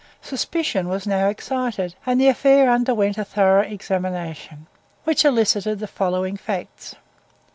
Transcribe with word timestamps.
Suspicion 0.23 0.89
was 0.89 1.05
now 1.05 1.27
excited, 1.27 1.93
and 2.07 2.19
the 2.19 2.27
affair 2.27 2.71
underwent 2.71 3.19
a 3.19 3.23
thorough 3.23 3.61
examination, 3.61 4.65
which 5.03 5.23
elicited 5.23 5.77
the 5.77 5.85
following 5.85 6.37
facts. 6.37 6.95